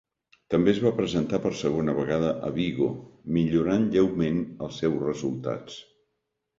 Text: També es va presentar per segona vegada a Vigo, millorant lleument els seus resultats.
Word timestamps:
També 0.53 0.71
es 0.71 0.79
va 0.85 0.91
presentar 0.99 1.39
per 1.43 1.51
segona 1.59 1.95
vegada 1.99 2.33
a 2.49 2.51
Vigo, 2.57 2.89
millorant 3.39 3.87
lleument 3.99 4.45
els 4.67 4.85
seus 4.85 5.03
resultats. 5.09 5.83